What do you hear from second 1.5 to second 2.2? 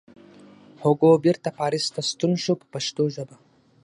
پاریس ته